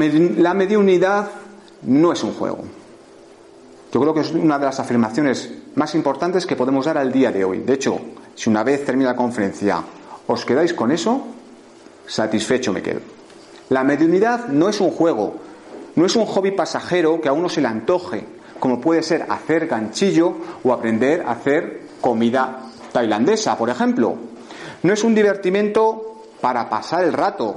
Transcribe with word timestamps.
La, 0.00 0.06
med- 0.06 0.36
la 0.38 0.54
mediunidad 0.54 1.28
no 1.82 2.12
es 2.12 2.22
un 2.24 2.32
juego. 2.32 2.58
Yo 3.92 4.00
creo 4.00 4.14
que 4.14 4.20
es 4.20 4.30
una 4.32 4.58
de 4.58 4.64
las 4.64 4.80
afirmaciones 4.80 5.50
más 5.74 5.94
importantes 5.94 6.46
que 6.46 6.56
podemos 6.56 6.86
dar 6.86 6.96
al 6.96 7.12
día 7.12 7.30
de 7.30 7.44
hoy. 7.44 7.58
De 7.58 7.74
hecho, 7.74 7.98
si 8.34 8.48
una 8.48 8.62
vez 8.64 8.84
termina 8.84 9.10
la 9.10 9.16
conferencia 9.16 9.82
os 10.26 10.44
quedáis 10.46 10.72
con 10.72 10.90
eso, 10.90 11.20
satisfecho 12.06 12.72
me 12.72 12.80
quedo. 12.82 13.00
La 13.68 13.84
mediunidad 13.84 14.46
no 14.48 14.68
es 14.70 14.80
un 14.80 14.90
juego, 14.90 15.34
no 15.96 16.06
es 16.06 16.16
un 16.16 16.24
hobby 16.24 16.52
pasajero 16.52 17.20
que 17.20 17.28
a 17.28 17.32
uno 17.32 17.48
se 17.48 17.60
le 17.60 17.68
antoje, 17.68 18.24
como 18.58 18.80
puede 18.80 19.02
ser 19.02 19.26
hacer 19.28 19.66
ganchillo 19.66 20.34
o 20.64 20.72
aprender 20.72 21.22
a 21.26 21.32
hacer 21.32 21.82
comida 22.00 22.60
tailandesa, 22.92 23.58
por 23.58 23.68
ejemplo. 23.70 24.14
No 24.82 24.92
es 24.92 25.04
un 25.04 25.14
divertimento 25.14 26.22
para 26.40 26.70
pasar 26.70 27.04
el 27.04 27.12
rato 27.12 27.56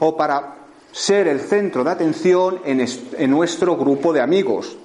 o 0.00 0.16
para 0.16 0.54
ser 0.94 1.26
el 1.26 1.40
centro 1.40 1.82
de 1.82 1.90
atención 1.90 2.60
en, 2.64 2.80
es- 2.80 3.00
en 3.18 3.30
nuestro 3.32 3.76
grupo 3.76 4.12
de 4.12 4.20
amigos. 4.20 4.76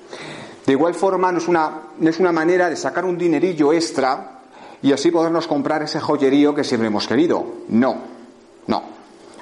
De 0.66 0.74
igual 0.74 0.96
forma, 0.96 1.32
no 1.32 1.38
es, 1.38 1.48
una, 1.48 1.72
no 2.00 2.10
es 2.10 2.20
una 2.20 2.32
manera 2.32 2.68
de 2.68 2.76
sacar 2.76 3.06
un 3.06 3.16
dinerillo 3.18 3.72
extra 3.74 4.40
y 4.82 4.92
así 4.92 5.12
podernos 5.12 5.46
comprar 5.46 5.84
ese 5.84 6.00
joyerío 6.00 6.56
que 6.56 6.64
siempre 6.64 6.88
hemos 6.88 7.08
querido. 7.08 7.46
No, 7.70 7.96
no. 8.66 8.84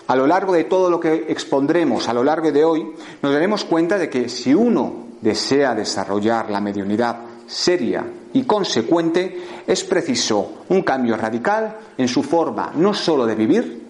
A 0.08 0.16
lo 0.16 0.28
largo 0.28 0.52
de 0.54 0.66
todo 0.66 0.90
lo 0.90 1.00
que 1.00 1.26
expondremos 1.30 2.10
a 2.10 2.14
lo 2.14 2.24
largo 2.24 2.52
de 2.52 2.66
hoy, 2.66 2.92
nos 3.22 3.32
daremos 3.32 3.64
cuenta 3.64 3.98
de 3.98 4.10
que 4.10 4.28
si 4.28 4.54
uno 4.54 5.08
desea 5.22 5.74
desarrollar 5.74 6.50
la 6.50 6.60
mediunidad 6.62 7.18
seria 7.48 8.06
y 8.34 8.44
consecuente, 8.44 9.42
es 9.66 9.84
preciso 9.86 10.64
un 10.68 10.82
cambio 10.82 11.16
radical 11.16 11.78
en 11.98 12.08
su 12.10 12.24
forma 12.24 12.72
no 12.76 12.94
sólo 12.94 13.26
de 13.26 13.36
vivir, 13.36 13.86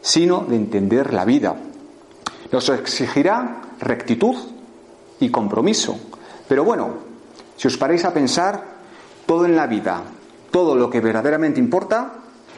sino 0.00 0.44
de 0.48 0.54
entender 0.56 1.12
la 1.12 1.24
vida. 1.24 1.54
Nos 2.52 2.68
exigirá 2.68 3.62
rectitud 3.80 4.36
y 5.20 5.30
compromiso. 5.30 5.98
Pero 6.46 6.64
bueno, 6.64 6.90
si 7.56 7.66
os 7.66 7.78
paráis 7.78 8.04
a 8.04 8.12
pensar, 8.12 8.62
todo 9.24 9.46
en 9.46 9.56
la 9.56 9.66
vida, 9.66 10.02
todo 10.50 10.76
lo 10.76 10.90
que 10.90 11.00
verdaderamente 11.00 11.60
importa, 11.60 12.12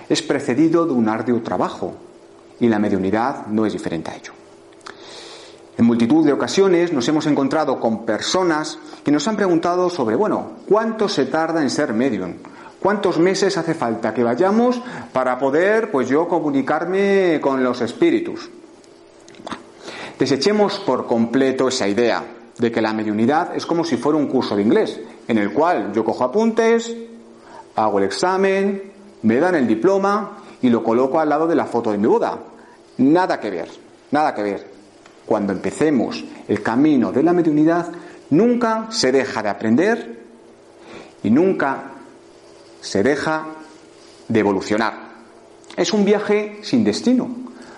es 0.09 0.21
precedido 0.21 0.85
de 0.85 0.93
un 0.93 1.09
arduo 1.09 1.41
trabajo. 1.43 1.95
Y 2.59 2.69
la 2.69 2.81
mediunidad 2.81 3.47
no 3.47 3.67
es 3.67 3.73
diferente 3.73 4.11
a 4.11 4.17
ello. 4.17 4.33
En 5.77 5.85
multitud 5.87 6.25
de 6.25 6.33
ocasiones 6.33 6.93
nos 6.93 7.07
hemos 7.09 7.27
encontrado 7.27 7.79
con 7.79 8.05
personas 8.05 8.79
que 9.05 9.13
nos 9.13 9.27
han 9.29 9.37
preguntado 9.37 9.91
sobre, 9.91 10.17
bueno, 10.17 10.53
¿cuánto 10.69 11.09
se 11.09 11.27
tarda 11.27 11.63
en 11.63 11.71
ser 11.71 11.93
medium? 11.93 12.35
¿Cuántos 12.81 13.19
meses 13.19 13.57
hace 13.57 13.75
falta 13.75 14.13
que 14.13 14.25
vayamos 14.25 14.81
para 15.13 15.39
poder, 15.39 15.91
pues 15.91 16.09
yo, 16.09 16.29
comunicarme 16.29 17.39
con 17.41 17.63
los 17.63 17.81
espíritus? 17.81 18.51
Desechemos 20.19 20.79
por 20.81 21.07
completo 21.07 21.69
esa 21.69 21.89
idea 21.89 22.25
de 22.59 22.71
que 22.71 22.81
la 22.81 22.93
mediunidad 22.93 23.57
es 23.57 23.67
como 23.67 23.85
si 23.85 23.97
fuera 23.97 24.19
un 24.19 24.29
curso 24.29 24.55
de 24.55 24.63
inglés, 24.63 25.01
en 25.27 25.39
el 25.39 25.53
cual 25.53 25.93
yo 25.93 26.05
cojo 26.05 26.25
apuntes, 26.25 26.95
hago 27.75 27.99
el 27.99 28.05
examen, 28.05 28.93
me 29.23 29.41
dan 29.41 29.57
el 29.57 29.67
diploma 29.67 30.39
y 30.63 30.69
lo 30.69 30.85
coloco 30.85 31.19
al 31.19 31.29
lado 31.29 31.47
de 31.47 31.57
la 31.57 31.67
foto 31.67 31.91
de 31.91 31.99
mi 31.99 32.07
boda. 32.07 32.39
Nada 32.99 33.41
que 33.41 33.51
ver, 33.51 33.69
nada 34.13 34.35
que 34.35 34.43
ver. 34.43 34.75
Cuando 35.27 35.53
empecemos 35.53 36.23
el 36.47 36.63
camino 36.63 37.11
de 37.11 37.23
la 37.23 37.33
mediunidad, 37.33 37.91
nunca 38.31 38.87
se 38.91 39.11
deja 39.11 39.43
de 39.43 39.49
aprender 39.49 40.23
y 41.23 41.31
nunca 41.31 41.93
se 42.81 43.03
deja 43.03 43.47
de 44.29 44.41
evolucionar. 44.41 44.95
Es 45.77 45.93
un 45.93 46.05
viaje 46.05 46.61
sin 46.63 46.85
destino, 46.85 47.29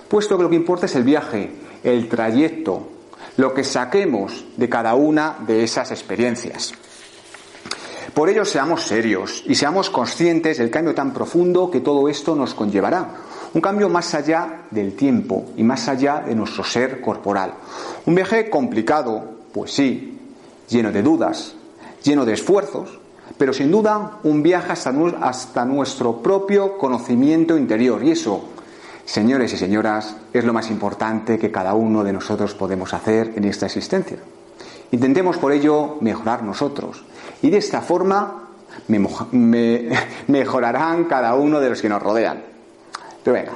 puesto 0.08 0.36
que 0.36 0.42
lo 0.42 0.50
que 0.50 0.56
importa 0.56 0.86
es 0.86 0.94
el 0.96 1.04
viaje, 1.04 1.50
el 1.86 2.08
trayecto, 2.08 2.88
lo 3.36 3.54
que 3.54 3.62
saquemos 3.62 4.44
de 4.56 4.68
cada 4.68 4.94
una 4.94 5.36
de 5.46 5.62
esas 5.62 5.92
experiencias. 5.92 6.72
Por 8.12 8.28
ello 8.28 8.44
seamos 8.44 8.82
serios 8.82 9.44
y 9.46 9.54
seamos 9.54 9.88
conscientes 9.88 10.58
del 10.58 10.70
cambio 10.70 10.96
tan 10.96 11.12
profundo 11.12 11.70
que 11.70 11.80
todo 11.80 12.08
esto 12.08 12.34
nos 12.34 12.54
conllevará. 12.54 13.08
Un 13.54 13.60
cambio 13.60 13.88
más 13.88 14.14
allá 14.14 14.62
del 14.70 14.96
tiempo 14.96 15.46
y 15.56 15.62
más 15.62 15.86
allá 15.86 16.24
de 16.26 16.34
nuestro 16.34 16.64
ser 16.64 17.00
corporal. 17.00 17.54
Un 18.04 18.16
viaje 18.16 18.50
complicado, 18.50 19.22
pues 19.52 19.70
sí, 19.72 20.18
lleno 20.68 20.90
de 20.90 21.02
dudas, 21.02 21.54
lleno 22.02 22.24
de 22.24 22.32
esfuerzos, 22.32 22.98
pero 23.38 23.52
sin 23.52 23.70
duda 23.70 24.18
un 24.24 24.42
viaje 24.42 24.72
hasta, 24.72 24.92
hasta 25.20 25.64
nuestro 25.64 26.20
propio 26.20 26.78
conocimiento 26.78 27.56
interior. 27.56 28.02
Y 28.02 28.10
eso, 28.10 28.55
señores 29.06 29.54
y 29.54 29.56
señoras, 29.56 30.16
es 30.32 30.44
lo 30.44 30.52
más 30.52 30.70
importante 30.70 31.38
que 31.38 31.50
cada 31.50 31.72
uno 31.72 32.04
de 32.04 32.12
nosotros 32.12 32.54
podemos 32.54 32.92
hacer 32.92 33.32
en 33.36 33.44
esta 33.44 33.66
existencia. 33.66 34.18
Intentemos 34.90 35.38
por 35.38 35.52
ello 35.52 35.96
mejorar 36.00 36.42
nosotros. 36.42 37.04
Y 37.40 37.50
de 37.50 37.58
esta 37.58 37.80
forma 37.80 38.48
me 38.88 38.98
mejorarán 40.26 41.04
cada 41.04 41.34
uno 41.34 41.60
de 41.60 41.70
los 41.70 41.80
que 41.80 41.88
nos 41.88 42.02
rodean. 42.02 42.42
Pero 43.22 43.34
venga. 43.34 43.52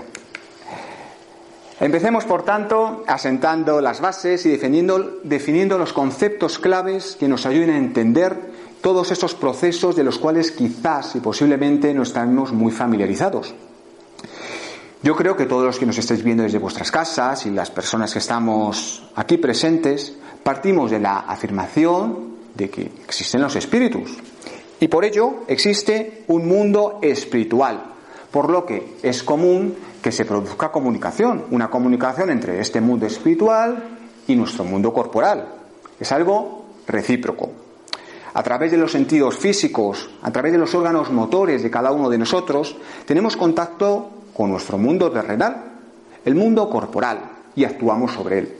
Empecemos, 1.80 2.24
por 2.24 2.42
tanto, 2.42 3.04
asentando 3.06 3.80
las 3.80 4.00
bases 4.00 4.44
y 4.44 4.50
definiendo, 4.50 5.20
definiendo 5.24 5.78
los 5.78 5.94
conceptos 5.94 6.58
claves 6.58 7.16
que 7.18 7.26
nos 7.26 7.46
ayuden 7.46 7.70
a 7.70 7.78
entender 7.78 8.36
todos 8.82 9.10
estos 9.10 9.34
procesos 9.34 9.96
de 9.96 10.04
los 10.04 10.18
cuales 10.18 10.52
quizás 10.52 11.16
y 11.16 11.20
posiblemente 11.20 11.94
no 11.94 12.02
estamos 12.02 12.52
muy 12.52 12.70
familiarizados. 12.70 13.54
Yo 15.02 15.16
creo 15.16 15.34
que 15.34 15.46
todos 15.46 15.64
los 15.64 15.78
que 15.78 15.86
nos 15.86 15.96
estáis 15.96 16.22
viendo 16.22 16.42
desde 16.42 16.58
vuestras 16.58 16.90
casas 16.90 17.46
y 17.46 17.50
las 17.50 17.70
personas 17.70 18.12
que 18.12 18.18
estamos 18.18 19.02
aquí 19.16 19.38
presentes, 19.38 20.14
partimos 20.42 20.90
de 20.90 21.00
la 21.00 21.20
afirmación 21.20 22.36
de 22.54 22.68
que 22.68 22.82
existen 23.04 23.40
los 23.40 23.56
espíritus. 23.56 24.18
Y 24.78 24.88
por 24.88 25.06
ello 25.06 25.44
existe 25.48 26.24
un 26.28 26.46
mundo 26.46 26.98
espiritual, 27.00 27.82
por 28.30 28.50
lo 28.50 28.66
que 28.66 28.98
es 29.02 29.22
común 29.22 29.74
que 30.02 30.12
se 30.12 30.26
produzca 30.26 30.70
comunicación, 30.70 31.46
una 31.50 31.70
comunicación 31.70 32.28
entre 32.30 32.60
este 32.60 32.82
mundo 32.82 33.06
espiritual 33.06 33.98
y 34.26 34.36
nuestro 34.36 34.64
mundo 34.64 34.92
corporal. 34.92 35.48
Es 35.98 36.12
algo 36.12 36.66
recíproco. 36.86 37.50
A 38.34 38.42
través 38.42 38.70
de 38.70 38.76
los 38.76 38.92
sentidos 38.92 39.36
físicos, 39.36 40.10
a 40.20 40.30
través 40.30 40.52
de 40.52 40.58
los 40.58 40.74
órganos 40.74 41.10
motores 41.10 41.62
de 41.62 41.70
cada 41.70 41.90
uno 41.90 42.10
de 42.10 42.18
nosotros, 42.18 42.76
tenemos 43.06 43.36
contacto 43.36 44.19
con 44.40 44.52
nuestro 44.52 44.78
mundo 44.78 45.12
terrenal, 45.12 45.54
el 46.24 46.34
mundo 46.34 46.70
corporal, 46.70 47.18
y 47.54 47.64
actuamos 47.64 48.12
sobre 48.12 48.38
él. 48.38 48.56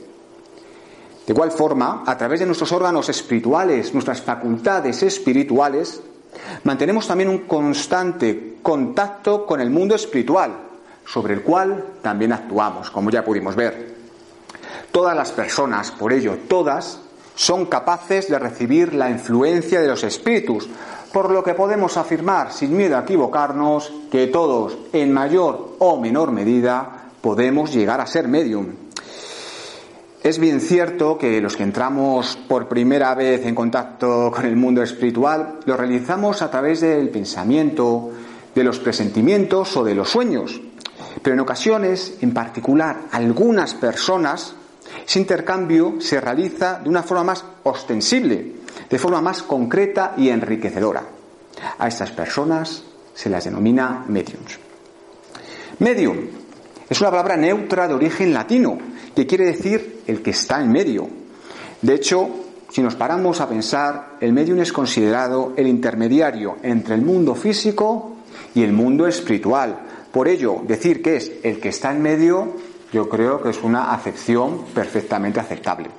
De 1.25 1.33
igual 1.33 1.49
forma, 1.51 2.03
a 2.05 2.15
través 2.15 2.39
de 2.39 2.45
nuestros 2.45 2.71
órganos 2.71 3.09
espirituales, 3.09 3.91
nuestras 3.91 4.21
facultades 4.21 5.01
espirituales, 5.01 5.99
mantenemos 6.65 7.07
también 7.07 7.29
un 7.29 7.39
constante 7.47 8.57
contacto 8.61 9.43
con 9.47 9.59
el 9.59 9.71
mundo 9.71 9.95
espiritual, 9.95 10.51
sobre 11.03 11.33
el 11.33 11.41
cual 11.41 11.83
también 12.03 12.31
actuamos, 12.33 12.91
como 12.91 13.09
ya 13.09 13.25
pudimos 13.25 13.55
ver. 13.55 13.95
Todas 14.91 15.15
las 15.15 15.31
personas, 15.31 15.89
por 15.89 16.13
ello, 16.13 16.37
todas, 16.47 16.99
son 17.33 17.65
capaces 17.65 18.29
de 18.29 18.37
recibir 18.37 18.93
la 18.93 19.09
influencia 19.09 19.81
de 19.81 19.87
los 19.87 20.03
espíritus, 20.03 20.69
por 21.11 21.31
lo 21.31 21.43
que 21.43 21.53
podemos 21.53 21.97
afirmar, 21.97 22.51
sin 22.51 22.75
miedo 22.75 22.97
a 22.97 23.01
equivocarnos, 23.01 23.91
que 24.11 24.27
todos, 24.27 24.77
en 24.93 25.11
mayor 25.11 25.75
o 25.79 25.99
menor 25.99 26.31
medida, 26.31 27.09
podemos 27.21 27.73
llegar 27.73 28.01
a 28.01 28.07
ser 28.07 28.27
medium. 28.27 28.67
Es 30.23 30.37
bien 30.37 30.61
cierto 30.61 31.17
que 31.17 31.41
los 31.41 31.55
que 31.55 31.63
entramos 31.63 32.37
por 32.47 32.67
primera 32.67 33.15
vez 33.15 33.45
en 33.45 33.55
contacto 33.55 34.31
con 34.31 34.45
el 34.45 34.55
mundo 34.55 34.83
espiritual 34.83 35.59
lo 35.65 35.75
realizamos 35.75 36.41
a 36.41 36.51
través 36.51 36.81
del 36.81 37.09
pensamiento, 37.09 38.11
de 38.53 38.63
los 38.63 38.79
presentimientos 38.79 39.75
o 39.77 39.83
de 39.83 39.95
los 39.95 40.09
sueños. 40.09 40.61
Pero 41.23 41.33
en 41.33 41.39
ocasiones, 41.39 42.17
en 42.21 42.33
particular, 42.33 42.97
algunas 43.11 43.73
personas 43.73 44.55
Ese 45.07 45.19
intercambio 45.19 45.95
se 45.99 46.21
realiza 46.21 46.79
de 46.79 46.89
una 46.89 47.03
forma 47.03 47.23
más 47.23 47.45
ostensible, 47.63 48.60
de 48.91 48.99
forma 48.99 49.21
más 49.21 49.41
concreta 49.41 50.13
y 50.17 50.29
enriquecedora. 50.29 51.03
A 51.79 51.87
estas 51.87 52.11
personas 52.11 52.83
se 53.13 53.29
las 53.29 53.45
denomina 53.45 54.05
mediums. 54.07 54.59
Medium 55.79 56.17
es 56.89 56.99
una 56.99 57.09
palabra 57.09 57.37
neutra 57.37 57.87
de 57.87 57.93
origen 57.93 58.33
latino 58.33 58.77
que 59.15 59.25
quiere 59.25 59.45
decir 59.45 60.01
el 60.05 60.21
que 60.21 60.31
está 60.31 60.61
en 60.61 60.71
medio. 60.71 61.07
De 61.81 61.95
hecho, 61.95 62.29
si 62.69 62.81
nos 62.81 62.95
paramos 62.95 63.39
a 63.39 63.47
pensar, 63.47 64.17
el 64.19 64.33
medium 64.33 64.59
es 64.59 64.73
considerado 64.73 65.53
el 65.55 65.67
intermediario 65.67 66.57
entre 66.61 66.95
el 66.95 67.01
mundo 67.01 67.33
físico 67.33 68.17
y 68.53 68.63
el 68.63 68.73
mundo 68.73 69.07
espiritual. 69.07 69.79
Por 70.11 70.27
ello, 70.27 70.61
decir 70.67 71.01
que 71.01 71.15
es 71.15 71.31
el 71.43 71.59
que 71.59 71.69
está 71.69 71.91
en 71.91 72.01
medio, 72.01 72.57
yo 72.91 73.07
creo 73.07 73.41
que 73.41 73.49
es 73.51 73.63
una 73.63 73.93
acepción 73.93 74.65
perfectamente 74.73 75.39
aceptable. 75.39 75.89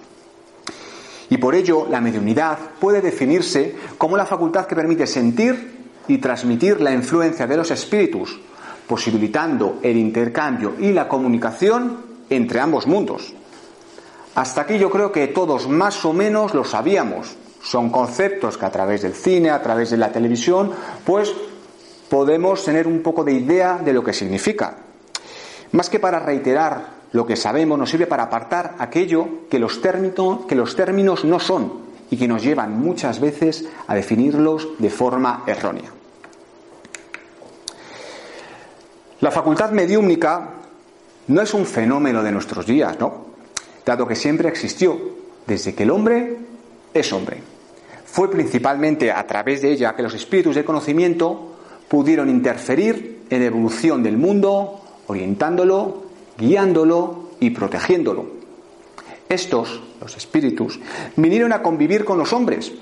Y 1.32 1.38
por 1.38 1.54
ello, 1.54 1.86
la 1.88 2.02
mediunidad 2.02 2.58
puede 2.78 3.00
definirse 3.00 3.74
como 3.96 4.18
la 4.18 4.26
facultad 4.26 4.66
que 4.66 4.76
permite 4.76 5.06
sentir 5.06 5.86
y 6.06 6.18
transmitir 6.18 6.78
la 6.82 6.92
influencia 6.92 7.46
de 7.46 7.56
los 7.56 7.70
espíritus, 7.70 8.38
posibilitando 8.86 9.78
el 9.82 9.96
intercambio 9.96 10.74
y 10.78 10.92
la 10.92 11.08
comunicación 11.08 12.04
entre 12.28 12.60
ambos 12.60 12.86
mundos. 12.86 13.32
Hasta 14.34 14.60
aquí 14.60 14.76
yo 14.76 14.90
creo 14.90 15.10
que 15.10 15.28
todos 15.28 15.70
más 15.70 16.04
o 16.04 16.12
menos 16.12 16.52
lo 16.52 16.64
sabíamos. 16.64 17.34
Son 17.62 17.88
conceptos 17.88 18.58
que 18.58 18.66
a 18.66 18.70
través 18.70 19.00
del 19.00 19.14
cine, 19.14 19.48
a 19.48 19.62
través 19.62 19.88
de 19.88 19.96
la 19.96 20.12
televisión, 20.12 20.70
pues 21.02 21.32
podemos 22.10 22.62
tener 22.62 22.86
un 22.86 23.02
poco 23.02 23.24
de 23.24 23.32
idea 23.32 23.78
de 23.82 23.94
lo 23.94 24.04
que 24.04 24.12
significa. 24.12 24.76
Más 25.72 25.88
que 25.88 25.98
para 25.98 26.20
reiterar 26.20 27.01
lo 27.12 27.26
que 27.26 27.36
sabemos, 27.36 27.78
nos 27.78 27.90
sirve 27.90 28.06
para 28.06 28.24
apartar 28.24 28.74
aquello 28.78 29.48
que 29.50 29.58
los, 29.58 29.80
términos, 29.82 31.24
no 31.24 31.38
son 31.38 31.72
y 32.10 32.16
que 32.16 32.28
nos 32.28 32.42
llevan 32.42 32.78
muchas 32.78 33.20
veces 33.20 33.68
a 33.86 33.94
definirlos 33.94 34.68
de 34.78 34.90
forma 34.90 35.44
errónea. 35.46 35.90
La 39.20 39.30
facultad 39.30 39.70
mediúmnica 39.70 40.50
no 41.28 41.42
es 41.42 41.54
un 41.54 41.66
fenómeno 41.66 42.22
de 42.22 42.32
nuestros 42.32 42.66
días, 42.66 42.98
¿no? 42.98 43.32
dado 43.84 44.06
que 44.06 44.16
siempre 44.16 44.48
existió 44.48 44.98
desde 45.46 45.74
que 45.74 45.82
el 45.82 45.90
hombre 45.90 46.36
es 46.94 47.12
hombre. 47.12 47.42
Fue 48.04 48.30
principalmente 48.30 49.10
a 49.12 49.26
través 49.26 49.62
de 49.62 49.72
ella 49.72 49.94
que 49.94 50.02
los 50.02 50.14
espíritus 50.14 50.54
de 50.54 50.64
conocimiento 50.64 51.56
pudieron 51.88 52.28
interferir 52.28 53.22
en 53.28 53.40
la 53.40 53.46
evolución 53.46 54.02
del 54.02 54.16
mundo, 54.16 54.80
orientándolo, 55.06 56.01
guiándolo 56.38 57.30
y 57.40 57.50
protegiéndolo. 57.50 58.26
Estos, 59.28 59.82
los 60.00 60.16
espíritus, 60.16 60.78
vinieron 61.16 61.52
a 61.52 61.62
convivir 61.62 62.04
con 62.04 62.18
los 62.18 62.32
hombres 62.32 62.72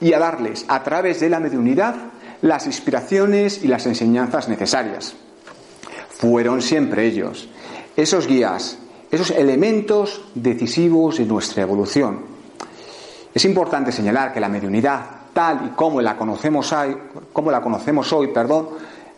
y 0.00 0.12
a 0.12 0.18
darles, 0.18 0.64
a 0.68 0.82
través 0.82 1.20
de 1.20 1.28
la 1.28 1.40
mediunidad, 1.40 1.94
las 2.42 2.66
inspiraciones 2.66 3.62
y 3.62 3.68
las 3.68 3.86
enseñanzas 3.86 4.48
necesarias. 4.48 5.14
Fueron 6.08 6.62
siempre 6.62 7.06
ellos, 7.06 7.48
esos 7.96 8.26
guías, 8.26 8.78
esos 9.10 9.30
elementos 9.30 10.22
decisivos 10.34 11.18
de 11.18 11.26
nuestra 11.26 11.62
evolución. 11.62 12.20
Es 13.34 13.44
importante 13.44 13.92
señalar 13.92 14.32
que 14.32 14.40
la 14.40 14.48
mediunidad, 14.48 15.00
tal 15.32 15.66
y 15.66 15.68
como 15.70 16.00
la 16.00 16.16
conocemos 16.16 16.72
hoy, 16.72 16.96
como 17.32 17.50
la 17.50 17.60
conocemos 17.60 18.12
hoy 18.12 18.28
perdón, 18.28 18.68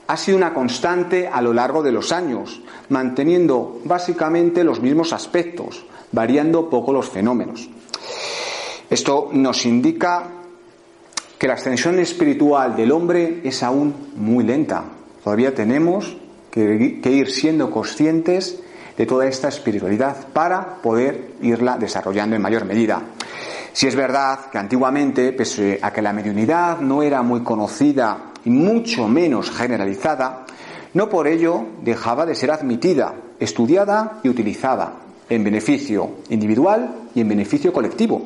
ha 0.07 0.17
sido 0.17 0.37
una 0.37 0.55
constante 0.55 1.29
a 1.29 1.43
lo 1.43 1.53
largo 1.53 1.83
de 1.83 1.93
los 1.93 2.13
años, 2.13 2.61
manteniendo 2.89 3.81
básicamente 3.85 4.65
los 4.65 4.81
mismos 4.81 5.13
aspectos, 5.13 5.85
variando 6.13 6.71
poco 6.71 6.93
los 6.93 7.09
fenómenos. 7.09 7.69
Esto 8.89 9.31
nos 9.33 9.67
indica 9.67 10.25
que 11.39 11.49
la 11.49 11.55
ascensión 11.55 11.99
espiritual 11.99 12.77
del 12.77 12.93
hombre 12.93 13.41
es 13.45 13.63
aún 13.63 14.13
muy 14.17 14.45
lenta. 14.45 14.85
Todavía 15.23 15.55
tenemos 15.55 16.17
que, 16.51 17.01
ir 17.11 17.31
siendo 17.31 17.71
conscientes 17.71 18.61
de 18.97 19.07
toda 19.07 19.27
esta 19.27 19.49
espiritualidad 19.49 20.29
para 20.33 20.77
poder 20.77 21.33
irla 21.43 21.77
desarrollando 21.77 22.37
en 22.37 22.43
mayor 22.43 22.65
medida. 22.65 23.03
Si 23.73 23.87
es 23.87 23.95
verdad 23.95 24.47
que 24.51 24.57
antiguamente, 24.57 25.33
pese 25.33 25.79
a 25.83 25.93
que 25.93 26.01
la 26.01 26.15
mediunidad 26.15 26.81
no 26.81 27.03
era 27.03 27.21
muy 27.21 27.43
conocida 27.43 28.33
y 28.47 28.51
mucho 28.51 29.09
menos 29.09 29.51
generalizada, 29.51 30.47
no 30.95 31.11
por 31.11 31.27
ello 31.27 31.67
dejaba 31.83 32.25
de 32.25 32.37
ser 32.37 32.53
admitida, 32.53 33.15
estudiada 33.41 34.21
y 34.23 34.29
utilizada 34.29 34.95
en 35.29 35.43
beneficio 35.43 36.11
individual 36.31 37.09
y 37.15 37.21
en 37.21 37.29
beneficio 37.29 37.73
colectivo. 37.73 38.23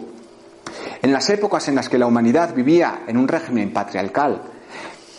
En 1.02 1.12
las 1.12 1.30
épocas 1.30 1.66
en 1.68 1.74
las 1.74 1.88
que 1.88 1.98
la 1.98 2.06
humanidad 2.06 2.54
vivía 2.54 3.04
en 3.06 3.16
un 3.16 3.26
régimen 3.26 3.72
patriarcal 3.72 4.42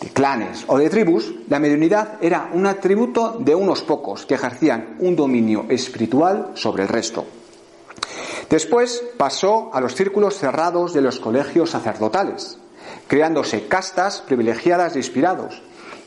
de 0.00 0.08
clanes 0.10 0.64
o 0.68 0.78
de 0.78 0.88
tribus, 0.88 1.34
la 1.48 1.58
mediunidad 1.58 2.18
era 2.20 2.50
un 2.52 2.66
atributo 2.66 3.38
de 3.40 3.56
unos 3.56 3.82
pocos 3.82 4.24
que 4.24 4.34
ejercían 4.34 4.96
un 5.00 5.16
dominio 5.16 5.66
espiritual 5.68 6.52
sobre 6.54 6.84
el 6.84 6.88
resto. 6.88 7.26
Después 8.48 9.02
pasó 9.16 9.70
a 9.72 9.80
los 9.80 9.96
círculos 9.96 10.38
cerrados 10.38 10.92
de 10.92 11.00
los 11.00 11.18
colegios 11.18 11.70
sacerdotales, 11.70 12.58
creándose 13.12 13.66
castas 13.68 14.22
privilegiadas 14.22 14.94
de 14.94 15.00
inspirados, 15.00 15.60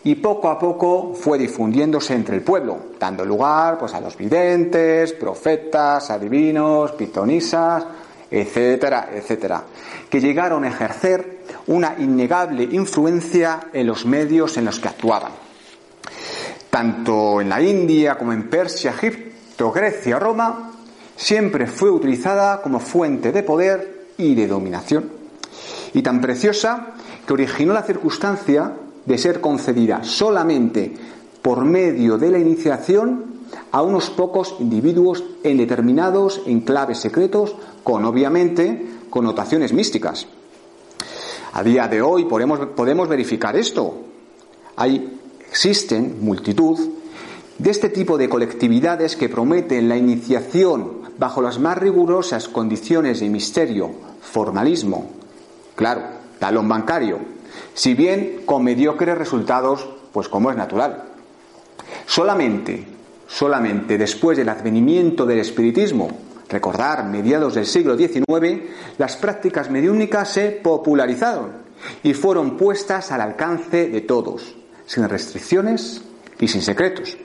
y 0.04 0.16
poco 0.16 0.50
a 0.50 0.58
poco 0.58 1.14
fue 1.14 1.38
difundiéndose 1.38 2.16
entre 2.16 2.36
el 2.36 2.42
pueblo, 2.42 2.80
dando 3.00 3.24
lugar 3.24 3.78
pues, 3.78 3.94
a 3.94 4.02
los 4.02 4.18
videntes, 4.18 5.14
profetas, 5.14 6.10
adivinos, 6.10 6.94
pitonisas, 6.94 7.86
etcétera, 8.32 9.10
etcétera, 9.14 9.62
que 10.10 10.20
llegaron 10.20 10.64
a 10.64 10.70
ejercer 10.70 11.42
una 11.68 11.94
innegable 12.00 12.64
influencia 12.64 13.68
en 13.72 13.86
los 13.86 14.04
medios 14.08 14.58
en 14.58 14.66
los 14.66 14.80
que 14.80 14.88
actuaban. 14.88 15.34
Tanto 16.72 17.40
en 17.40 17.50
la 17.50 17.62
India 17.62 18.18
como 18.18 18.34
en 18.34 18.50
Persia, 18.50 18.96
Egipto, 18.98 19.72
Grecia, 19.72 20.18
Roma, 20.18 20.72
siempre 21.16 21.68
fue 21.68 21.92
utilizada 21.92 22.64
como 22.64 22.80
fuente 22.80 23.32
de 23.32 23.44
poder 23.44 24.08
y 24.18 24.34
de 24.34 24.48
dominación. 24.48 25.15
Y 25.96 26.02
tan 26.02 26.20
preciosa 26.20 26.88
que 27.26 27.32
originó 27.32 27.72
la 27.72 27.82
circunstancia 27.84 28.74
de 29.06 29.18
ser 29.18 29.40
concedida 29.40 30.04
solamente 30.04 30.94
por 31.42 31.64
medio 31.64 32.18
de 32.18 32.32
la 32.32 32.38
iniciación 32.38 33.24
a 33.72 33.82
unos 33.82 34.10
pocos 34.10 34.58
individuos 34.60 35.24
en 35.42 35.56
determinados 35.56 36.42
enclaves 36.48 36.98
secretos, 36.98 37.56
con 37.82 38.04
obviamente 38.04 38.86
connotaciones 39.10 39.72
místicas. 39.72 40.28
A 41.54 41.64
día 41.64 41.88
de 41.88 42.02
hoy 42.02 42.26
podemos, 42.26 42.60
podemos 42.76 43.08
verificar 43.08 43.56
esto. 43.56 43.96
Hay, 44.76 45.18
existen 45.50 46.18
multitud 46.20 46.78
de 47.58 47.72
este 47.72 47.88
tipo 47.88 48.18
de 48.18 48.28
colectividades 48.28 49.16
que 49.16 49.30
prometen 49.30 49.88
la 49.88 49.96
iniciación 49.96 51.06
bajo 51.18 51.42
las 51.42 51.58
más 51.58 51.78
rigurosas 51.78 52.50
condiciones 52.50 53.22
de 53.22 53.30
misterio, 53.30 53.92
formalismo, 54.20 55.24
claro, 55.76 56.02
talón 56.40 56.68
bancario, 56.68 57.20
si 57.74 57.94
bien 57.94 58.42
con 58.46 58.64
mediocres 58.64 59.18
resultados, 59.18 59.88
pues 60.12 60.30
como 60.30 60.52
es 60.52 60.58
natural. 60.58 61.04
Solamente, 62.06 62.88
solamente 63.28 63.98
después 63.98 64.38
del 64.38 64.50
advenimiento 64.50 65.26
del 65.26 65.40
espiritismo, 65.40 66.10
recordar 66.50 67.06
mediados 67.06 67.56
del 67.56 67.66
siglo 67.66 67.98
XIX, 67.98 68.64
las 68.98 69.18
prácticas 69.18 69.70
mediúnicas 69.70 70.30
se 70.30 70.52
popularizaron 70.52 71.66
y 72.04 72.14
fueron 72.14 72.58
puestas 72.58 73.12
al 73.12 73.22
alcance 73.22 73.90
de 73.90 74.02
todos, 74.02 74.56
sin 74.86 75.08
restricciones 75.10 76.02
y 76.40 76.48
sin 76.48 76.62
secretos. 76.62 77.18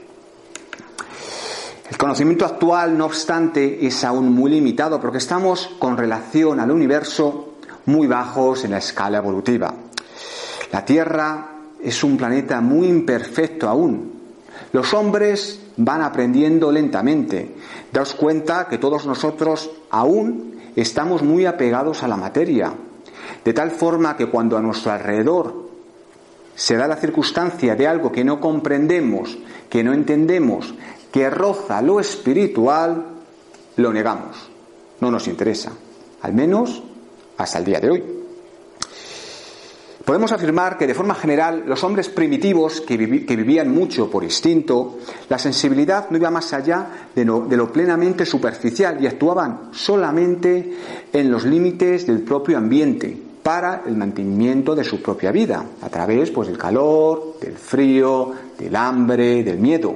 El 1.91 1.99
conocimiento 1.99 2.45
actual, 2.45 2.97
no 2.97 3.07
obstante, 3.07 3.85
es 3.85 4.05
aún 4.05 4.33
muy 4.33 4.51
limitado 4.53 5.01
porque 5.01 5.19
estamos 5.19 5.71
con 5.79 5.97
relación 5.97 6.61
al 6.61 6.71
universo 6.71 7.50
muy 7.91 8.07
bajos 8.07 8.65
en 8.65 8.71
la 8.71 8.79
escala 8.79 9.19
evolutiva. 9.19 9.75
La 10.73 10.85
Tierra 10.85 11.51
es 11.83 12.05
un 12.05 12.17
planeta 12.17 12.61
muy 12.61 12.87
imperfecto 12.87 13.69
aún. 13.69 14.13
Los 14.73 14.95
hombres 14.95 15.61
van 15.77 16.03
aprendiendo 16.03 16.71
lentamente. 16.71 17.57
Daos 17.93 18.15
cuenta 18.15 18.69
que 18.69 18.79
todos 18.79 19.07
nosotros 19.07 19.71
aún 19.91 20.61
estamos 20.77 21.23
muy 21.23 21.47
apegados 21.47 22.03
a 22.03 22.09
la 22.09 22.17
materia, 22.17 22.73
de 23.45 23.53
tal 23.53 23.71
forma 23.71 24.17
que 24.17 24.27
cuando 24.27 24.57
a 24.57 24.63
nuestro 24.63 24.93
alrededor 24.93 25.69
se 26.55 26.77
da 26.77 26.87
la 26.87 26.97
circunstancia 26.97 27.75
de 27.75 27.89
algo 27.89 28.13
que 28.13 28.23
no 28.23 28.39
comprendemos, 28.41 29.39
que 29.69 29.83
no 29.83 29.93
entendemos, 29.93 30.75
que 31.11 31.31
roza 31.31 31.83
lo 31.83 31.99
espiritual, 31.99 33.07
lo 33.77 33.93
negamos. 33.93 34.51
No 35.01 35.11
nos 35.11 35.27
interesa, 35.27 35.73
al 36.23 36.35
menos 36.35 36.83
hasta 37.43 37.59
el 37.59 37.65
día 37.65 37.81
de 37.81 37.91
hoy. 37.91 38.03
Podemos 40.05 40.33
afirmar 40.33 40.77
que 40.77 40.87
de 40.87 40.95
forma 40.95 41.15
general 41.15 41.65
los 41.67 41.85
hombres 41.85 42.09
primitivos 42.09 42.81
que, 42.81 42.97
vivían 42.97 43.71
mucho 43.71 44.11
por 44.11 44.25
instinto, 44.25 44.99
la 45.29 45.39
sensibilidad 45.39 46.11
no 46.11 46.17
iba 46.17 46.31
más 46.31 46.53
allá 46.53 47.09
de 47.15 47.25
lo 47.25 47.73
plenamente 47.73 48.27
superficial 48.27 49.03
y 49.03 49.07
actuaban 49.07 49.69
solamente 49.73 50.75
en 51.13 51.31
los 51.31 51.45
límites 51.45 52.07
del 52.07 52.23
propio 52.23 52.59
ambiente 52.59 53.17
para 53.43 53.83
el 53.87 53.97
mantenimiento 53.97 54.75
de 54.75 54.85
su 54.85 55.01
propia 55.01 55.33
vida, 55.33 55.65
a 55.81 55.89
través 55.89 56.31
pues, 56.31 56.49
del 56.49 56.59
calor, 56.59 57.37
del 57.41 57.55
frío, 57.55 58.33
del 58.59 58.75
hambre, 58.77 59.43
del 59.45 59.59
miedo. 59.59 59.95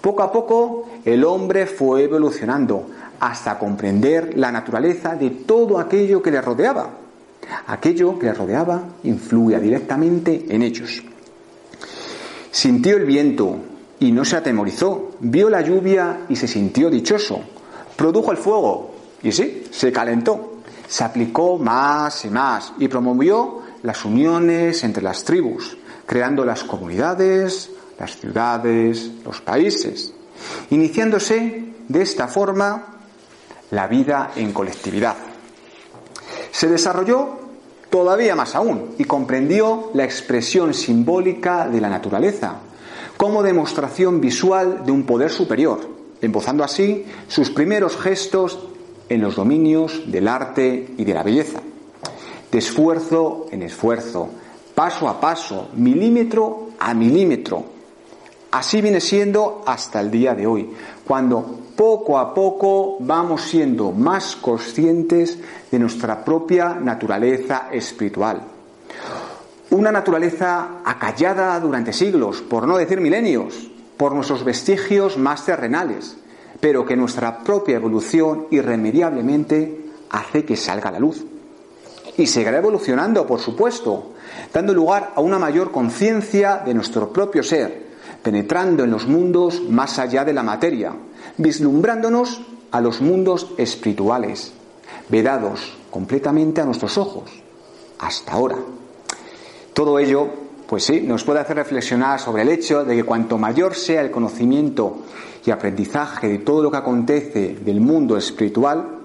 Poco 0.00 0.22
a 0.22 0.32
poco 0.32 0.88
el 1.04 1.24
hombre 1.24 1.66
fue 1.66 2.04
evolucionando 2.04 2.86
hasta 3.22 3.58
comprender 3.58 4.36
la 4.36 4.52
naturaleza 4.52 5.14
de 5.14 5.30
todo 5.30 5.78
aquello 5.78 6.20
que 6.20 6.30
le 6.30 6.40
rodeaba. 6.40 6.90
Aquello 7.66 8.18
que 8.18 8.26
le 8.26 8.34
rodeaba 8.34 8.82
influía 9.04 9.58
directamente 9.58 10.46
en 10.48 10.62
ellos. 10.62 11.02
Sintió 12.50 12.96
el 12.96 13.04
viento 13.04 13.56
y 13.98 14.12
no 14.12 14.24
se 14.24 14.36
atemorizó, 14.36 15.12
vio 15.20 15.48
la 15.48 15.62
lluvia 15.62 16.26
y 16.28 16.36
se 16.36 16.48
sintió 16.48 16.90
dichoso, 16.90 17.40
produjo 17.96 18.30
el 18.30 18.36
fuego 18.36 18.94
y 19.22 19.32
sí, 19.32 19.64
se 19.70 19.92
calentó 19.92 20.52
se 20.92 21.04
aplicó 21.04 21.56
más 21.56 22.26
y 22.26 22.28
más 22.28 22.74
y 22.78 22.86
promovió 22.86 23.62
las 23.82 24.04
uniones 24.04 24.84
entre 24.84 25.02
las 25.02 25.24
tribus, 25.24 25.78
creando 26.04 26.44
las 26.44 26.64
comunidades, 26.64 27.70
las 27.98 28.18
ciudades, 28.18 29.10
los 29.24 29.40
países, 29.40 30.12
iniciándose 30.68 31.64
de 31.88 32.02
esta 32.02 32.28
forma 32.28 32.91
la 33.72 33.88
vida 33.88 34.32
en 34.36 34.52
colectividad. 34.52 35.16
Se 36.52 36.68
desarrolló 36.68 37.40
todavía 37.90 38.36
más 38.36 38.54
aún 38.54 38.94
y 38.98 39.04
comprendió 39.04 39.90
la 39.94 40.04
expresión 40.04 40.72
simbólica 40.72 41.66
de 41.68 41.80
la 41.80 41.88
naturaleza 41.88 42.60
como 43.16 43.42
demostración 43.42 44.20
visual 44.20 44.84
de 44.84 44.92
un 44.92 45.04
poder 45.04 45.30
superior, 45.30 45.80
embozando 46.20 46.64
así 46.64 47.04
sus 47.28 47.50
primeros 47.50 47.96
gestos 47.96 48.58
en 49.08 49.20
los 49.20 49.36
dominios 49.36 50.02
del 50.10 50.28
arte 50.28 50.94
y 50.96 51.04
de 51.04 51.14
la 51.14 51.22
belleza. 51.22 51.60
De 52.50 52.58
esfuerzo 52.58 53.46
en 53.50 53.62
esfuerzo, 53.62 54.28
paso 54.74 55.08
a 55.08 55.20
paso, 55.20 55.68
milímetro 55.74 56.70
a 56.78 56.92
milímetro. 56.94 57.64
Así 58.50 58.82
viene 58.82 59.00
siendo 59.00 59.62
hasta 59.66 60.00
el 60.00 60.10
día 60.10 60.34
de 60.34 60.46
hoy, 60.46 60.70
cuando 61.06 61.61
poco 61.76 62.18
a 62.18 62.34
poco 62.34 62.96
vamos 63.00 63.42
siendo 63.42 63.92
más 63.92 64.36
conscientes 64.36 65.38
de 65.70 65.78
nuestra 65.78 66.24
propia 66.24 66.74
naturaleza 66.74 67.68
espiritual. 67.72 68.42
Una 69.70 69.90
naturaleza 69.90 70.80
acallada 70.84 71.58
durante 71.58 71.92
siglos, 71.92 72.42
por 72.42 72.66
no 72.66 72.76
decir 72.76 73.00
milenios, 73.00 73.70
por 73.96 74.12
nuestros 74.12 74.44
vestigios 74.44 75.16
más 75.16 75.46
terrenales, 75.46 76.16
pero 76.60 76.84
que 76.84 76.96
nuestra 76.96 77.38
propia 77.38 77.76
evolución 77.76 78.46
irremediablemente 78.50 79.86
hace 80.10 80.44
que 80.44 80.56
salga 80.56 80.90
a 80.90 80.92
la 80.92 81.00
luz. 81.00 81.24
Y 82.16 82.26
seguirá 82.26 82.58
evolucionando, 82.58 83.26
por 83.26 83.40
supuesto, 83.40 84.12
dando 84.52 84.74
lugar 84.74 85.12
a 85.14 85.20
una 85.20 85.38
mayor 85.38 85.72
conciencia 85.72 86.58
de 86.58 86.74
nuestro 86.74 87.12
propio 87.12 87.42
ser, 87.42 87.86
penetrando 88.22 88.84
en 88.84 88.90
los 88.90 89.06
mundos 89.06 89.62
más 89.68 89.98
allá 89.98 90.24
de 90.24 90.34
la 90.34 90.42
materia, 90.42 90.92
vislumbrándonos 91.38 92.40
a 92.70 92.80
los 92.80 93.00
mundos 93.00 93.52
espirituales, 93.58 94.52
vedados 95.08 95.76
completamente 95.90 96.60
a 96.60 96.64
nuestros 96.64 96.96
ojos, 96.98 97.30
hasta 97.98 98.32
ahora. 98.32 98.56
Todo 99.74 99.98
ello, 99.98 100.28
pues 100.66 100.84
sí, 100.84 101.00
nos 101.00 101.24
puede 101.24 101.40
hacer 101.40 101.56
reflexionar 101.56 102.18
sobre 102.20 102.42
el 102.42 102.48
hecho 102.48 102.84
de 102.84 102.96
que 102.96 103.04
cuanto 103.04 103.38
mayor 103.38 103.74
sea 103.74 104.00
el 104.00 104.10
conocimiento 104.10 104.98
y 105.44 105.50
aprendizaje 105.50 106.28
de 106.28 106.38
todo 106.38 106.62
lo 106.62 106.70
que 106.70 106.76
acontece 106.76 107.56
del 107.56 107.80
mundo 107.80 108.16
espiritual, 108.16 109.00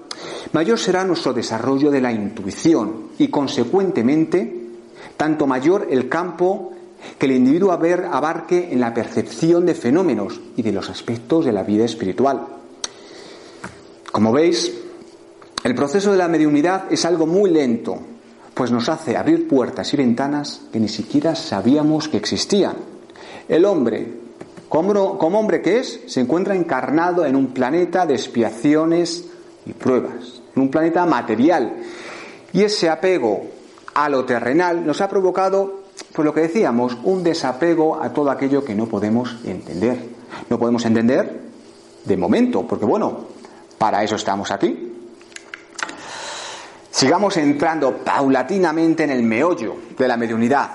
mayor 0.52 0.78
será 0.78 1.04
nuestro 1.04 1.32
desarrollo 1.32 1.90
de 1.90 2.00
la 2.00 2.12
intuición 2.12 3.08
y, 3.18 3.28
consecuentemente, 3.28 4.66
tanto 5.16 5.46
mayor 5.46 5.88
el 5.90 6.08
campo 6.08 6.72
que 7.18 7.26
el 7.26 7.32
individuo 7.32 7.72
abarque 7.72 8.68
en 8.72 8.80
la 8.80 8.94
percepción 8.94 9.66
de 9.66 9.74
fenómenos 9.74 10.40
y 10.56 10.62
de 10.62 10.72
los 10.72 10.90
aspectos 10.90 11.44
de 11.44 11.52
la 11.52 11.62
vida 11.62 11.84
espiritual. 11.84 12.46
Como 14.12 14.32
veis, 14.32 14.72
el 15.64 15.74
proceso 15.74 16.12
de 16.12 16.18
la 16.18 16.28
mediunidad 16.28 16.84
es 16.90 17.04
algo 17.04 17.26
muy 17.26 17.50
lento, 17.50 17.98
pues 18.54 18.70
nos 18.70 18.88
hace 18.88 19.16
abrir 19.16 19.46
puertas 19.46 19.92
y 19.94 19.96
ventanas 19.96 20.62
que 20.72 20.80
ni 20.80 20.88
siquiera 20.88 21.34
sabíamos 21.34 22.08
que 22.08 22.16
existían. 22.16 22.76
El 23.48 23.64
hombre, 23.64 24.06
como, 24.68 24.92
hombre 24.92 25.62
que 25.62 25.78
es, 25.78 26.00
se 26.06 26.20
encuentra 26.20 26.54
encarnado 26.54 27.24
en 27.24 27.36
un 27.36 27.48
planeta 27.48 28.06
de 28.06 28.14
expiaciones 28.14 29.24
y 29.66 29.72
pruebas, 29.72 30.42
en 30.54 30.62
un 30.62 30.70
planeta 30.70 31.06
material. 31.06 31.76
Y 32.52 32.62
ese 32.62 32.88
apego 32.88 33.46
a 33.94 34.08
lo 34.08 34.24
terrenal 34.24 34.86
nos 34.86 35.00
ha 35.00 35.08
provocado, 35.08 35.77
pues 36.18 36.26
lo 36.26 36.34
que 36.34 36.40
decíamos, 36.40 36.96
un 37.04 37.22
desapego 37.22 38.02
a 38.02 38.12
todo 38.12 38.28
aquello 38.32 38.64
que 38.64 38.74
no 38.74 38.86
podemos 38.86 39.36
entender. 39.44 40.08
No 40.50 40.58
podemos 40.58 40.84
entender 40.84 41.42
de 42.04 42.16
momento, 42.16 42.66
porque 42.66 42.84
bueno, 42.84 43.20
para 43.78 44.02
eso 44.02 44.16
estamos 44.16 44.50
aquí. 44.50 44.96
Sigamos 46.90 47.36
entrando 47.36 47.98
paulatinamente 47.98 49.04
en 49.04 49.10
el 49.10 49.22
meollo 49.22 49.76
de 49.96 50.08
la 50.08 50.16
mediunidad. 50.16 50.68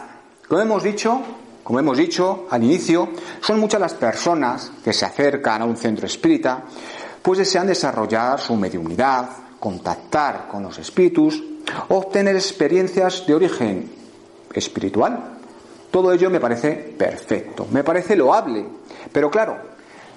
Como 0.48 0.62
hemos 0.62 0.82
dicho, 0.82 1.20
como 1.62 1.78
hemos 1.78 1.98
dicho 1.98 2.48
al 2.50 2.64
inicio, 2.64 3.10
son 3.42 3.60
muchas 3.60 3.82
las 3.82 3.96
personas 3.96 4.72
que 4.82 4.94
se 4.94 5.04
acercan 5.04 5.62
a 5.62 5.66
un 5.66 5.76
centro 5.76 6.06
espírita, 6.06 6.64
pues 7.22 7.40
desean 7.40 7.68
desarrollar 7.68 8.40
su 8.40 8.56
mediunidad, 8.56 9.30
contactar 9.60 10.48
con 10.48 10.64
los 10.64 10.78
espíritus, 10.78 11.44
obtener 11.90 12.34
experiencias 12.34 13.28
de 13.28 13.36
origen 13.36 14.03
espiritual. 14.54 15.38
Todo 15.92 16.12
ello 16.12 16.30
me 16.30 16.40
parece 16.40 16.74
perfecto, 16.98 17.68
me 17.72 17.84
parece 17.84 18.16
loable. 18.16 18.66
Pero 19.12 19.30
claro, 19.30 19.58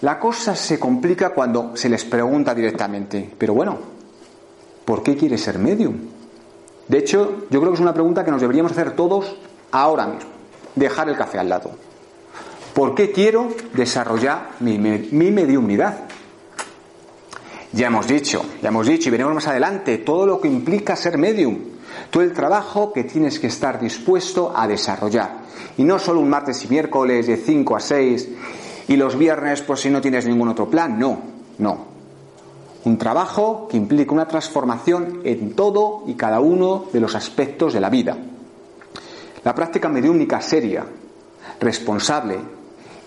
la 0.00 0.18
cosa 0.18 0.54
se 0.54 0.78
complica 0.78 1.30
cuando 1.30 1.76
se 1.76 1.88
les 1.88 2.04
pregunta 2.04 2.54
directamente, 2.54 3.30
pero 3.36 3.54
bueno, 3.54 3.78
¿por 4.84 5.02
qué 5.02 5.16
quieres 5.16 5.42
ser 5.42 5.58
medium? 5.58 5.96
De 6.88 6.98
hecho, 6.98 7.46
yo 7.50 7.60
creo 7.60 7.72
que 7.72 7.76
es 7.76 7.80
una 7.80 7.94
pregunta 7.94 8.24
que 8.24 8.30
nos 8.30 8.40
deberíamos 8.40 8.72
hacer 8.72 8.92
todos 8.92 9.36
ahora 9.72 10.06
mismo 10.06 10.36
dejar 10.76 11.08
el 11.08 11.16
café 11.16 11.38
al 11.38 11.48
lado. 11.48 11.70
¿Por 12.74 12.94
qué 12.94 13.10
quiero 13.10 13.48
desarrollar 13.72 14.50
mi, 14.60 14.78
mi 14.78 15.30
mediunidad? 15.30 16.04
Ya 17.72 17.88
hemos 17.88 18.06
dicho, 18.06 18.44
ya 18.62 18.68
hemos 18.68 18.86
dicho 18.86 19.08
y 19.08 19.12
veremos 19.12 19.34
más 19.34 19.48
adelante 19.48 19.98
todo 19.98 20.26
lo 20.26 20.40
que 20.40 20.48
implica 20.48 20.94
ser 20.94 21.18
medium, 21.18 21.58
todo 22.10 22.22
el 22.22 22.32
trabajo 22.32 22.92
que 22.92 23.04
tienes 23.04 23.38
que 23.38 23.46
estar 23.48 23.80
dispuesto 23.80 24.52
a 24.54 24.66
desarrollar. 24.66 25.46
Y 25.76 25.84
no 25.84 25.98
solo 25.98 26.20
un 26.20 26.30
martes 26.30 26.64
y 26.64 26.68
miércoles 26.68 27.26
de 27.26 27.36
5 27.36 27.76
a 27.76 27.80
6 27.80 28.28
y 28.88 28.96
los 28.96 29.16
viernes 29.16 29.62
pues 29.62 29.80
si 29.80 29.90
no 29.90 30.00
tienes 30.00 30.26
ningún 30.26 30.48
otro 30.48 30.68
plan, 30.68 30.98
no, 30.98 31.18
no. 31.58 31.96
Un 32.84 32.98
trabajo 32.98 33.66
que 33.68 33.76
implica 33.76 34.12
una 34.12 34.28
transformación 34.28 35.20
en 35.24 35.54
todo 35.54 36.04
y 36.06 36.14
cada 36.14 36.40
uno 36.40 36.84
de 36.92 37.00
los 37.00 37.14
aspectos 37.14 37.72
de 37.72 37.80
la 37.80 37.90
vida. 37.90 38.16
La 39.42 39.54
práctica 39.54 39.88
mediúnica 39.88 40.40
seria, 40.40 40.84
responsable, 41.60 42.38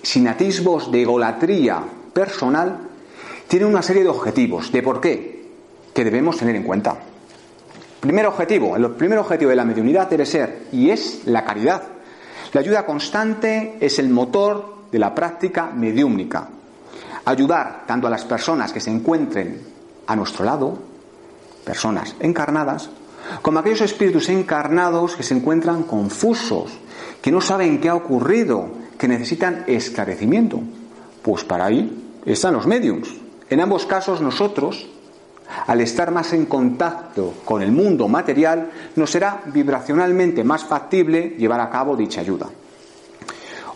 sin 0.02 0.28
atisbos 0.28 0.92
de 0.92 1.02
egolatría 1.02 1.84
personal, 2.14 2.80
tiene 3.48 3.66
una 3.66 3.82
serie 3.82 4.04
de 4.04 4.10
objetivos. 4.10 4.72
¿De 4.72 4.84
por 4.84 5.02
qué? 5.02 5.48
Que 5.94 6.04
debemos 6.04 6.38
tener 6.38 6.56
en 6.56 6.64
cuenta. 6.64 6.98
Primer 8.00 8.26
objetivo, 8.28 8.78
el 8.78 8.92
primer 8.92 9.20
objetivo 9.20 9.50
de 9.50 9.58
la 9.58 9.66
mediunidad 9.66 10.10
debe 10.10 10.26
ser, 10.26 10.68
y 10.72 10.90
es 10.90 11.22
la 11.26 11.44
caridad. 11.44 11.84
La 12.54 12.62
ayuda 12.62 12.86
constante 12.86 13.78
es 13.82 14.00
el 14.00 14.10
motor 14.10 14.76
de 14.92 15.00
la 15.00 15.14
práctica 15.14 15.68
mediúnica. 15.68 16.48
Ayudar 17.26 17.84
tanto 17.86 18.08
a 18.08 18.10
las 18.10 18.24
personas 18.24 18.72
que 18.72 18.80
se 18.80 18.90
encuentren 18.90 19.62
a 20.08 20.16
nuestro 20.16 20.46
lado, 20.46 20.80
personas 21.66 22.16
encarnadas, 22.20 22.90
como 23.42 23.60
aquellos 23.60 23.82
espíritus 23.82 24.30
encarnados 24.30 25.16
que 25.16 25.24
se 25.24 25.36
encuentran 25.36 25.84
confusos, 25.84 26.72
que 27.22 27.32
no 27.32 27.42
saben 27.42 27.80
qué 27.82 27.90
ha 27.90 27.96
ocurrido, 27.96 28.70
que 28.98 29.08
necesitan 29.08 29.66
esclarecimiento. 29.68 30.62
Pues 31.22 31.44
para 31.44 31.66
ahí 31.66 32.20
están 32.26 32.54
los 32.54 32.66
mediums. 32.66 33.10
En 33.50 33.62
ambos 33.62 33.86
casos 33.86 34.22
nosotros, 34.22 34.88
al 35.68 35.82
estar 35.82 36.12
más 36.12 36.34
en 36.34 36.46
contacto 36.46 37.34
con 37.46 37.62
el 37.62 37.72
mundo 37.72 38.08
material, 38.08 38.70
nos 38.96 39.12
será 39.12 39.42
vibracionalmente 39.46 40.44
más 40.44 40.64
factible 40.64 41.36
llevar 41.38 41.60
a 41.60 41.70
cabo 41.70 41.96
dicha 41.96 42.22
ayuda. 42.22 42.48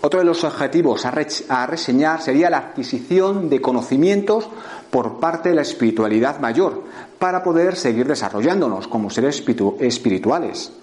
Otro 0.06 0.20
de 0.20 0.26
los 0.26 0.44
objetivos 0.44 1.06
a, 1.06 1.66
reseñar 1.66 2.22
sería 2.22 2.50
la 2.50 2.58
adquisición 2.58 3.50
de 3.50 3.62
conocimientos 3.62 4.50
por 4.92 5.18
parte 5.18 5.50
de 5.50 5.56
la 5.56 5.62
espiritualidad 5.62 6.40
mayor, 6.42 6.84
para 7.18 7.42
poder 7.42 7.78
seguir 7.78 8.06
desarrollándonos 8.06 8.90
como 8.90 9.10
seres 9.10 9.42
espirituales. 9.80 10.74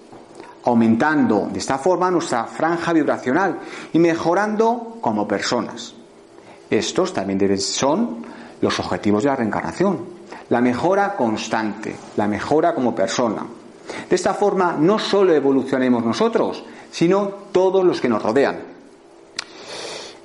aumentando 0.63 1.49
de 1.51 1.57
esta 1.57 1.77
forma 1.77 2.11
nuestra 2.11 2.45
franja 2.45 2.93
vibracional 2.93 3.59
y 3.93 3.99
mejorando 3.99 4.97
como 5.01 5.27
personas. 5.27 5.95
Estos 6.69 7.13
también 7.13 7.59
son 7.59 8.25
los 8.61 8.79
objetivos 8.79 9.23
de 9.23 9.29
la 9.29 9.35
reencarnación. 9.35 10.20
La 10.51 10.59
mejora 10.59 11.15
constante, 11.15 11.95
la 12.17 12.27
mejora 12.27 12.75
como 12.75 12.93
persona. 12.93 13.45
De 14.09 14.15
esta 14.15 14.33
forma 14.33 14.75
no 14.77 14.99
solo 14.99 15.33
evolucionemos 15.33 16.03
nosotros, 16.03 16.65
sino 16.91 17.27
todos 17.53 17.85
los 17.85 18.01
que 18.01 18.09
nos 18.09 18.21
rodean. 18.21 18.59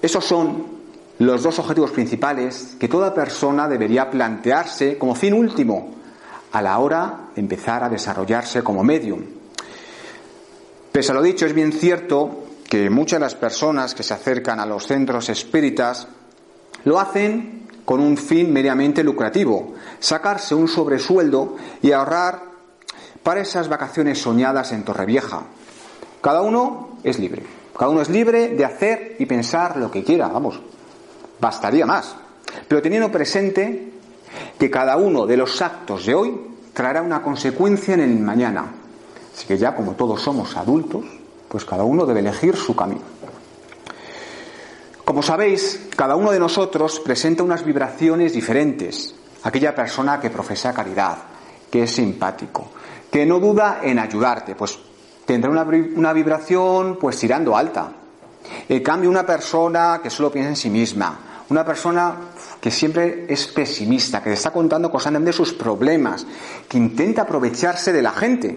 Esos 0.03 0.25
son 0.25 0.67
los 1.21 1.45
dos 1.45 1.61
objetivos 1.61 1.93
principales 1.93 2.77
que 2.79 2.89
toda 2.89 3.15
persona 3.15 3.69
debería 3.69 4.11
plantearse 4.11 4.99
como 4.99 5.15
fin 5.15 5.33
último 5.33 5.95
a 6.51 6.61
la 6.61 6.77
hora 6.81 7.29
de 7.33 7.41
empezar 7.41 7.85
a 7.85 7.89
desarrollarse 7.89 8.65
como 8.65 8.83
medium. 8.83 9.21
Pese 10.91 11.13
a 11.13 11.15
lo 11.15 11.23
dicho, 11.23 11.47
es 11.47 11.53
bien 11.53 11.71
cierto 11.73 12.47
que 12.69 12.91
muchas 12.91 13.21
de 13.21 13.27
las 13.27 13.37
personas 13.37 13.95
que 13.95 14.03
se 14.03 14.13
acercan 14.13 14.59
a 14.59 14.67
los 14.67 14.89
centros 14.89 15.29
espíritas 15.29 16.09
lo 16.83 16.99
hacen 16.99 17.56
con 17.87 18.01
un 18.01 18.19
fin 18.19 18.53
meramente 18.53 19.03
lucrativo, 19.03 19.73
sacarse 20.01 20.55
un 20.55 20.69
sobresueldo 20.69 21.57
y 21.81 21.93
ahorrar 21.93 22.43
para 23.23 23.41
esas 23.41 23.69
vacaciones 23.69 24.21
soñadas 24.21 24.73
en 24.73 24.85
Torrevieja. 24.85 25.45
Cada 26.21 26.43
uno 26.43 26.99
es 27.05 27.19
libre, 27.21 27.45
cada 27.79 27.91
uno 27.91 28.03
es 28.03 28.11
libre 28.11 28.49
de 28.49 28.65
hacer 28.65 29.17
y 29.21 29.27
pensar 29.27 29.77
lo 29.77 29.91
que 29.91 30.03
quiera, 30.03 30.27
vamos, 30.27 30.61
bastaría 31.41 31.87
más. 31.87 32.17
Pero 32.67 32.83
teniendo 32.83 33.11
presente 33.11 33.93
que 34.59 34.71
cada 34.71 34.97
uno 34.97 35.25
de 35.25 35.37
los 35.37 35.63
actos 35.63 36.07
de 36.07 36.15
hoy 36.15 36.41
traerá 36.73 37.03
una 37.03 37.23
consecuencia 37.23 37.95
en 37.95 38.01
el 38.01 38.19
mañana. 38.19 38.67
Así 39.33 39.47
que 39.47 39.59
ya 39.59 39.77
como 39.77 39.93
todos 39.93 40.21
somos 40.21 40.57
adultos, 40.57 41.05
pues 41.49 41.65
cada 41.65 41.85
uno 41.85 42.05
debe 42.05 42.21
elegir 42.21 42.57
su 42.57 42.75
camino. 42.75 43.03
Como 45.17 45.25
sabéis, 45.25 45.89
cada 45.97 46.15
uno 46.15 46.31
de 46.31 46.39
nosotros 46.39 47.01
presenta 47.01 47.43
unas 47.43 47.65
vibraciones 47.65 48.35
diferentes. 48.35 49.15
Aquella 49.45 49.75
persona 49.75 50.21
que 50.21 50.29
profesa 50.29 50.75
caridad, 50.75 51.17
que 51.71 51.85
es 51.85 51.91
simpático, 51.91 52.69
que 53.11 53.25
no 53.25 53.41
duda 53.41 53.81
en 53.83 53.99
ayudarte, 53.99 54.55
pues 54.55 54.79
tendrá 55.25 55.51
una, 55.51 56.13
vibración 56.13 56.99
pues 57.01 57.17
tirando 57.17 57.57
alta. 57.57 57.93
En 58.69 58.83
cambio, 58.83 59.09
una 59.09 59.25
persona 59.25 60.01
que 60.03 60.11
solo 60.11 60.31
piensa 60.31 60.51
en 60.51 60.57
sí 60.57 60.69
misma, 60.69 61.19
una 61.49 61.65
persona 61.65 62.15
que 62.61 62.71
siempre 62.71 63.25
es 63.27 63.47
pesimista, 63.47 64.23
que 64.23 64.35
está 64.35 64.51
contando 64.51 64.91
constantemente 64.91 65.33
sus 65.33 65.55
problemas, 65.55 66.27
que 66.69 66.77
intenta 66.77 67.23
aprovecharse 67.23 67.91
de 67.91 68.03
la 68.03 68.13
gente, 68.13 68.55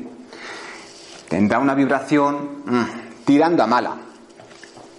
tendrá 1.29 1.57
una 1.57 1.73
vibración 1.73 2.63
mm, 2.65 2.83
tirando 3.23 3.63
a 3.63 3.67
mala. 3.67 4.08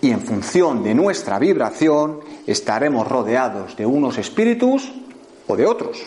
Y 0.03 0.11
en 0.11 0.21
función 0.21 0.83
de 0.83 0.95
nuestra 0.95 1.39
vibración 1.39 2.21
estaremos 2.47 3.07
rodeados 3.07 3.77
de 3.77 3.85
unos 3.85 4.19
espíritus 4.19 4.93
o 5.47 5.57
de 5.57 5.67
otros. 5.67 6.03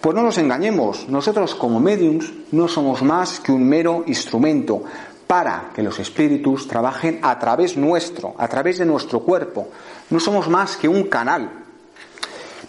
Pues 0.00 0.14
no 0.14 0.22
nos 0.22 0.38
engañemos, 0.38 1.08
nosotros 1.08 1.54
como 1.54 1.80
mediums 1.80 2.32
no 2.52 2.68
somos 2.68 3.02
más 3.02 3.40
que 3.40 3.52
un 3.52 3.68
mero 3.68 4.04
instrumento 4.06 4.82
para 5.26 5.70
que 5.74 5.82
los 5.82 5.98
espíritus 5.98 6.66
trabajen 6.68 7.18
a 7.22 7.38
través 7.38 7.76
nuestro, 7.76 8.34
a 8.38 8.48
través 8.48 8.78
de 8.78 8.86
nuestro 8.86 9.20
cuerpo. 9.20 9.68
No 10.10 10.20
somos 10.20 10.48
más 10.48 10.76
que 10.76 10.88
un 10.88 11.04
canal 11.04 11.50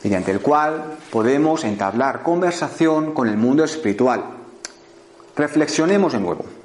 mediante 0.04 0.32
el 0.32 0.42
cual 0.42 0.98
podemos 1.10 1.64
entablar 1.64 2.24
conversación 2.24 3.14
con 3.14 3.28
el 3.28 3.38
mundo 3.38 3.64
espiritual. 3.64 4.24
Reflexionemos 5.36 6.14
de 6.14 6.20
nuevo. 6.20 6.59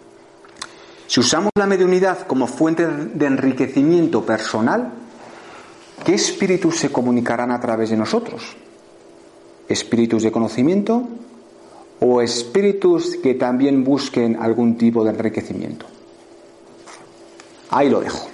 Si 1.06 1.20
usamos 1.20 1.50
la 1.54 1.66
mediunidad 1.66 2.26
como 2.26 2.46
fuente 2.46 2.86
de 2.86 3.26
enriquecimiento 3.26 4.24
personal, 4.24 4.92
¿qué 6.04 6.14
espíritus 6.14 6.76
se 6.78 6.90
comunicarán 6.90 7.50
a 7.50 7.60
través 7.60 7.90
de 7.90 7.96
nosotros? 7.96 8.56
¿Espíritus 9.68 10.22
de 10.22 10.32
conocimiento 10.32 11.08
o 12.00 12.20
espíritus 12.20 13.16
que 13.16 13.34
también 13.34 13.84
busquen 13.84 14.36
algún 14.36 14.76
tipo 14.76 15.04
de 15.04 15.10
enriquecimiento. 15.10 15.86
Ahí 17.70 17.88
lo 17.88 18.00
dejo. 18.00 18.33